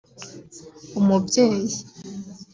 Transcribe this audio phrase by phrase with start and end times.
[0.99, 1.83] umubyeyi J